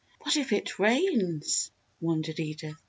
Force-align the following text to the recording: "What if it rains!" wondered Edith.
"What 0.21 0.35
if 0.35 0.51
it 0.51 0.79
rains!" 0.79 1.69
wondered 1.99 2.39
Edith. 2.39 2.73